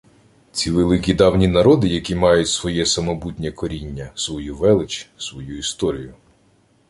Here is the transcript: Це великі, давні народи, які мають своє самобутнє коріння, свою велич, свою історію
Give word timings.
Це 0.51 0.71
великі, 0.71 1.13
давні 1.13 1.47
народи, 1.47 1.87
які 1.87 2.15
мають 2.15 2.47
своє 2.47 2.85
самобутнє 2.85 3.51
коріння, 3.51 4.11
свою 4.15 4.55
велич, 4.55 5.09
свою 5.17 5.57
історію 5.57 6.13